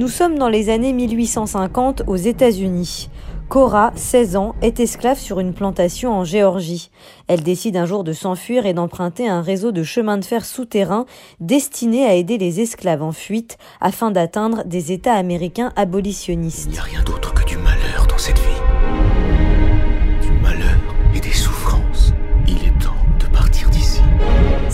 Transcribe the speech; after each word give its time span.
Nous 0.00 0.08
sommes 0.08 0.38
dans 0.38 0.48
les 0.48 0.70
années 0.70 0.94
1850 0.94 2.04
aux 2.06 2.16
États-Unis. 2.16 3.10
Cora, 3.50 3.92
16 3.96 4.36
ans, 4.36 4.54
est 4.62 4.80
esclave 4.80 5.18
sur 5.18 5.40
une 5.40 5.52
plantation 5.52 6.10
en 6.14 6.24
Géorgie. 6.24 6.90
Elle 7.28 7.42
décide 7.42 7.76
un 7.76 7.84
jour 7.84 8.02
de 8.02 8.14
s'enfuir 8.14 8.64
et 8.64 8.72
d'emprunter 8.72 9.28
un 9.28 9.42
réseau 9.42 9.72
de 9.72 9.82
chemins 9.82 10.16
de 10.16 10.24
fer 10.24 10.46
souterrains 10.46 11.04
destiné 11.38 12.06
à 12.06 12.14
aider 12.14 12.38
les 12.38 12.62
esclaves 12.62 13.02
en 13.02 13.12
fuite 13.12 13.58
afin 13.82 14.10
d'atteindre 14.10 14.64
des 14.64 14.90
États 14.90 15.12
américains 15.12 15.70
abolitionnistes. 15.76 16.80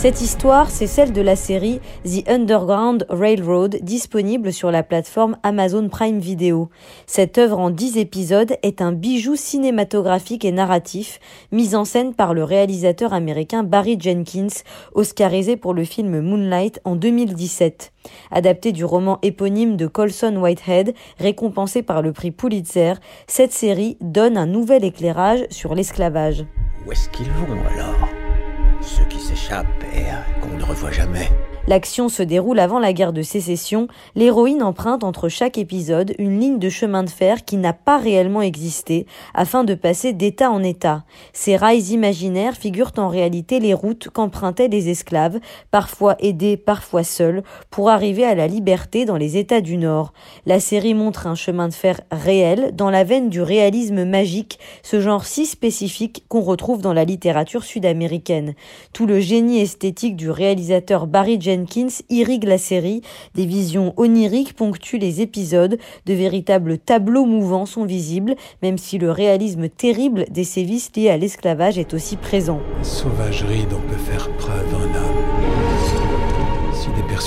Cette 0.07 0.21
histoire, 0.21 0.71
c'est 0.71 0.87
celle 0.87 1.13
de 1.13 1.21
la 1.21 1.35
série 1.35 1.81
The 2.05 2.29
Underground 2.29 3.07
Railroad, 3.09 3.79
disponible 3.83 4.53
sur 4.53 4.71
la 4.71 4.85
plateforme 4.85 5.37
Amazon 5.43 5.89
Prime 5.89 6.21
Video. 6.21 6.71
Cette 7.09 7.39
œuvre 7.39 7.59
en 7.59 7.71
10 7.71 7.99
épisodes 7.99 8.55
est 8.63 8.81
un 8.81 8.93
bijou 8.93 9.35
cinématographique 9.35 10.45
et 10.45 10.53
narratif, 10.53 11.19
mis 11.51 11.75
en 11.75 11.85
scène 11.85 12.15
par 12.15 12.35
le 12.35 12.45
réalisateur 12.45 13.13
américain 13.15 13.65
Barry 13.65 13.99
Jenkins, 13.99 14.63
oscarisé 14.95 15.57
pour 15.57 15.75
le 15.75 15.83
film 15.83 16.21
Moonlight 16.21 16.81
en 16.85 16.95
2017. 16.95 17.93
Adapté 18.31 18.71
du 18.71 18.85
roman 18.85 19.19
éponyme 19.23 19.77
de 19.77 19.89
Colson 19.89 20.37
Whitehead, 20.37 20.95
récompensé 21.19 21.83
par 21.83 22.01
le 22.01 22.13
prix 22.13 22.31
Pulitzer, 22.31 22.93
cette 23.27 23.53
série 23.53 23.97
donne 24.01 24.37
un 24.37 24.47
nouvel 24.47 24.85
éclairage 24.85 25.47
sur 25.51 25.75
l'esclavage. 25.75 26.45
Où 26.87 26.93
est-ce 26.93 27.09
qu'ils 27.09 27.27
vont 27.27 27.59
alors? 27.75 28.06
S'échappent 29.27 29.83
et 29.93 30.05
qu'on 30.41 30.57
ne 30.57 30.63
revoit 30.63 30.93
jamais. 30.93 31.29
L'action 31.69 32.09
se 32.09 32.23
déroule 32.23 32.61
avant 32.61 32.79
la 32.79 32.93
guerre 32.93 33.13
de 33.13 33.23
sécession. 33.23 33.89
L'héroïne 34.15 34.63
emprunte 34.63 35.03
entre 35.03 35.29
chaque 35.29 35.59
épisode 35.59 36.15
une 36.17 36.39
ligne 36.39 36.59
de 36.61 36.69
chemin 36.69 37.03
de 37.03 37.11
fer 37.11 37.45
qui 37.45 37.57
n'a 37.57 37.73
pas 37.73 37.99
réellement 37.99 38.41
existé 38.41 39.05
afin 39.35 39.65
de 39.65 39.75
passer 39.75 40.13
d'état 40.13 40.53
en 40.53 40.63
état. 40.63 41.03
Ces 41.33 41.57
rails 41.57 41.93
imaginaires 41.93 42.55
figurent 42.55 42.93
en 42.99 43.09
réalité 43.09 43.59
les 43.59 43.75
routes 43.75 44.11
qu'empruntaient 44.11 44.69
les 44.69 44.91
esclaves, 44.91 45.41
parfois 45.73 46.15
aidés, 46.21 46.57
parfois 46.57 47.03
seuls, 47.03 47.43
pour 47.69 47.91
arriver 47.91 48.25
à 48.25 48.37
la 48.37 48.47
liberté 48.47 49.05
dans 49.05 49.17
les 49.17 49.37
États 49.37 49.61
du 49.61 49.77
Nord. 49.77 50.13
La 50.47 50.61
série 50.61 50.95
montre 50.95 51.27
un 51.27 51.35
chemin 51.35 51.67
de 51.67 51.75
fer 51.75 52.01
réel 52.13 52.71
dans 52.75 52.91
la 52.91 53.03
veine 53.03 53.29
du 53.29 53.43
réalisme 53.43 54.05
magique, 54.05 54.61
ce 54.85 55.01
genre 55.01 55.25
si 55.25 55.47
spécifique 55.47 56.27
qu'on 56.29 56.43
retrouve 56.43 56.81
dans 56.81 56.93
la 56.93 57.05
littérature 57.05 57.65
sud-américaine. 57.65 58.55
Tout 58.93 59.07
le 59.07 59.19
génie 59.19 59.59
esthétique 59.59 60.15
du 60.15 60.31
réalisateur 60.31 61.09
Barry 61.09 61.39
Jenkins 61.57 62.03
irrigue 62.11 62.45
la 62.45 62.59
série, 62.59 63.01
des 63.35 63.47
visions 63.47 63.95
oniriques 63.97 64.55
ponctuent 64.55 64.99
les 64.99 65.23
épisodes, 65.23 65.79
de 66.05 66.13
véritables 66.13 66.79
tableaux 66.79 67.25
mouvants 67.25 67.67
sont 67.67 67.85
visibles, 67.85 68.37
même 68.63 68.77
si 68.77 68.99
le 68.99 69.11
réalisme 69.11 69.69
terrible 69.69 70.27
des 70.31 70.45
sévices 70.45 70.91
liés 70.95 71.09
à 71.09 71.17
l'esclavage 71.17 71.79
est 71.79 71.95
aussi 71.95 72.17
présent. 72.17 72.61
Sauvagerie 72.83 73.67
dont 73.71 73.81
peut 73.89 73.97
faire 73.97 74.31
preuve 74.37 74.67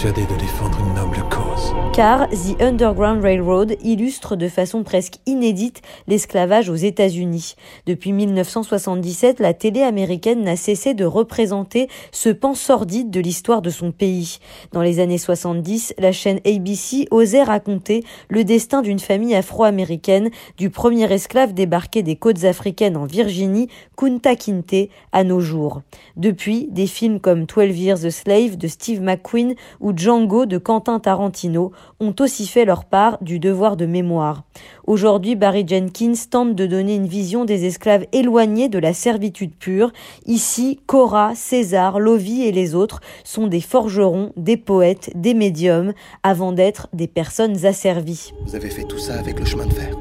de 0.06 0.40
défendre 0.40 0.80
une 0.80 0.94
noble 0.94 1.22
cause. 1.30 1.76
Car 1.92 2.30
The 2.30 2.62
Underground 2.62 3.22
Railroad 3.22 3.76
illustre 3.84 4.38
de 4.38 4.48
façon 4.48 4.84
presque 4.84 5.16
inédite 5.26 5.82
l'esclavage 6.08 6.70
aux 6.70 6.76
États-Unis. 6.76 7.56
Depuis 7.86 8.14
1977, 8.14 9.42
la 9.42 9.54
télé 9.54 9.82
américaine 9.82 10.42
n'a 10.42 10.56
cessé 10.56 10.94
de 10.94 11.04
représenter 11.04 11.90
ce 12.14 12.30
pan 12.30 12.54
sordide 12.54 13.10
de 13.10 13.20
l'histoire 13.20 13.62
de 13.62 13.70
son 13.70 13.92
pays. 13.92 14.38
Dans 14.72 14.82
les 14.82 15.02
années 15.02 15.18
70, 15.18 15.96
la 15.98 16.14
chaîne 16.14 16.40
ABC 16.46 17.10
osait 17.12 17.44
raconter 17.44 18.06
le 18.30 18.46
destin 18.46 18.82
d'une 18.82 19.00
famille 19.00 19.36
afro-américaine, 19.36 20.30
du 20.58 20.70
premier 20.70 21.12
esclave 21.12 21.54
débarqué 21.54 22.04
des 22.04 22.16
côtes 22.16 22.46
africaines 22.46 22.96
en 22.96 23.06
Virginie, 23.06 23.68
Kunta 23.98 24.38
Kinte, 24.38 24.88
à 25.12 25.26
nos 25.26 25.42
jours. 25.42 25.82
Depuis, 26.16 26.70
des 26.72 26.88
films 26.88 27.20
comme 27.20 27.46
12 27.46 27.78
Years 27.78 28.06
a 28.06 28.12
Slave 28.12 28.56
de 28.56 28.70
Steve 28.70 29.02
McQueen 29.02 29.56
ou 29.82 29.89
Django 29.96 30.46
de 30.46 30.58
Quentin 30.58 31.00
Tarantino 31.00 31.72
ont 32.00 32.14
aussi 32.20 32.48
fait 32.48 32.66
leur 32.66 32.86
part 32.86 33.18
du 33.22 33.40
devoir 33.40 33.78
de 33.78 33.86
mémoire. 33.86 34.44
Aujourd'hui, 34.86 35.36
Barry 35.36 35.66
Jenkins 35.68 36.14
tente 36.30 36.56
de 36.56 36.66
donner 36.66 36.96
une 36.96 37.08
vision 37.08 37.46
des 37.46 37.66
esclaves 37.66 38.06
éloignés 38.12 38.70
de 38.70 38.80
la 38.80 38.94
servitude 38.94 39.56
pure. 39.56 39.92
Ici, 40.26 40.80
Cora, 40.88 41.34
César, 41.36 42.00
Lovie 42.00 42.44
et 42.44 42.52
les 42.52 42.76
autres 42.76 43.02
sont 43.24 43.48
des 43.48 43.62
forgerons, 43.62 44.34
des 44.38 44.58
poètes, 44.58 45.12
des 45.16 45.34
médiums, 45.34 45.94
avant 46.24 46.52
d'être 46.52 46.88
des 46.94 47.08
personnes 47.08 47.66
asservies. 47.66 48.32
Vous 48.46 48.56
avez 48.56 48.70
fait 48.70 48.84
tout 48.84 49.00
ça 49.00 49.20
avec 49.20 49.40
le 49.40 49.46
chemin 49.46 49.66
de 49.66 49.74
fer? 49.74 49.96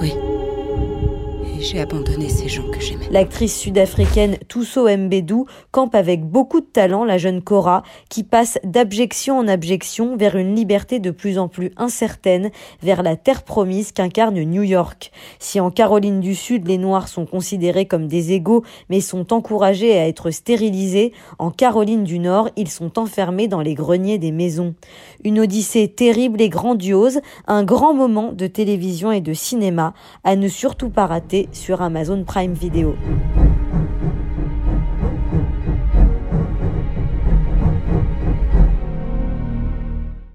Oui. 0.00 0.14
J'ai 1.62 1.78
abandonné 1.80 2.28
ces 2.28 2.48
gens 2.48 2.68
que 2.72 2.80
j'aimais. 2.80 3.06
L'actrice 3.12 3.56
sud-africaine 3.56 4.36
Tusso 4.48 4.88
Mbedou 4.88 5.46
campe 5.70 5.94
avec 5.94 6.24
beaucoup 6.24 6.60
de 6.60 6.66
talent 6.66 7.04
la 7.04 7.18
jeune 7.18 7.40
Cora 7.40 7.84
qui 8.08 8.24
passe 8.24 8.58
d'abjection 8.64 9.38
en 9.38 9.46
abjection 9.46 10.16
vers 10.16 10.34
une 10.34 10.56
liberté 10.56 10.98
de 10.98 11.12
plus 11.12 11.38
en 11.38 11.46
plus 11.46 11.70
incertaine, 11.76 12.50
vers 12.82 13.04
la 13.04 13.14
terre 13.14 13.44
promise 13.44 13.92
qu'incarne 13.92 14.40
New 14.42 14.64
York. 14.64 15.12
Si 15.38 15.60
en 15.60 15.70
Caroline 15.70 16.18
du 16.18 16.34
Sud 16.34 16.66
les 16.66 16.78
Noirs 16.78 17.06
sont 17.06 17.26
considérés 17.26 17.86
comme 17.86 18.08
des 18.08 18.32
égaux 18.32 18.64
mais 18.90 19.00
sont 19.00 19.32
encouragés 19.32 19.96
à 19.96 20.08
être 20.08 20.32
stérilisés, 20.32 21.12
en 21.38 21.52
Caroline 21.52 22.02
du 22.02 22.18
Nord 22.18 22.48
ils 22.56 22.70
sont 22.70 22.98
enfermés 22.98 23.46
dans 23.46 23.60
les 23.60 23.74
greniers 23.74 24.18
des 24.18 24.32
maisons. 24.32 24.74
Une 25.22 25.38
odyssée 25.38 25.86
terrible 25.86 26.42
et 26.42 26.48
grandiose, 26.48 27.20
un 27.46 27.62
grand 27.62 27.94
moment 27.94 28.32
de 28.32 28.48
télévision 28.48 29.12
et 29.12 29.20
de 29.20 29.32
cinéma 29.32 29.94
à 30.24 30.34
ne 30.34 30.48
surtout 30.48 30.90
pas 30.90 31.06
rater 31.06 31.48
sur 31.52 31.82
Amazon 31.82 32.24
Prime 32.24 32.52
Video. 32.52 32.96